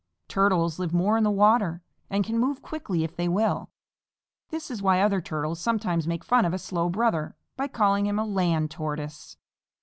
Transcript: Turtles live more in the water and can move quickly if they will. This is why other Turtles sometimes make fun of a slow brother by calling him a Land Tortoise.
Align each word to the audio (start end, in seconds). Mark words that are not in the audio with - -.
Turtles 0.27 0.79
live 0.79 0.95
more 0.95 1.15
in 1.15 1.23
the 1.23 1.29
water 1.29 1.83
and 2.09 2.23
can 2.25 2.39
move 2.39 2.63
quickly 2.63 3.03
if 3.03 3.15
they 3.15 3.27
will. 3.27 3.69
This 4.49 4.71
is 4.71 4.81
why 4.81 4.99
other 4.99 5.21
Turtles 5.21 5.59
sometimes 5.59 6.07
make 6.07 6.23
fun 6.23 6.43
of 6.43 6.55
a 6.55 6.57
slow 6.57 6.89
brother 6.89 7.35
by 7.55 7.67
calling 7.67 8.07
him 8.07 8.17
a 8.17 8.25
Land 8.25 8.71
Tortoise. 8.71 9.37